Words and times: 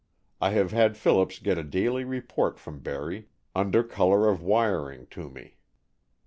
I 0.41 0.49
have 0.53 0.71
had 0.71 0.97
Phillips 0.97 1.37
get 1.37 1.59
a 1.59 1.63
daily 1.63 2.03
report 2.05 2.57
from 2.57 2.79
Barry, 2.79 3.27
under 3.55 3.83
color 3.83 4.27
of 4.29 4.41
wiring 4.41 5.05
to 5.11 5.29
me. 5.29 5.57